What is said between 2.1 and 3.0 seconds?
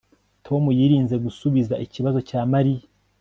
cya Mariya